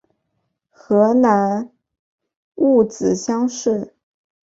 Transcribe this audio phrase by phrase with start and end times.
[0.71, 1.69] 河南
[2.55, 3.93] 戊子乡试。